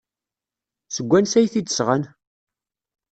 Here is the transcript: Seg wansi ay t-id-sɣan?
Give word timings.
Seg 0.95 1.05
wansi 1.09 1.35
ay 1.39 1.47
t-id-sɣan? 1.53 2.03